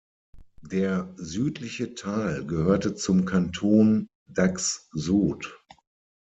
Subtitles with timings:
[0.63, 5.55] Der südliche Teil gehörte zum Kanton Dax-Sud.